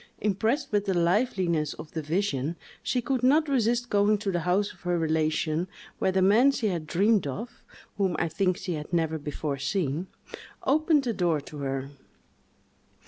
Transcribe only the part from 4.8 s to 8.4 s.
her relation, where the man she had dreamed of (whom I